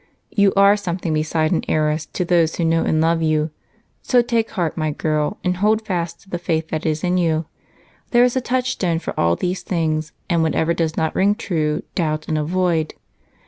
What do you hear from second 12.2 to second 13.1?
and avoid.